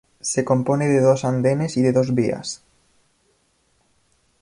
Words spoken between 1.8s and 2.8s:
de dos vías.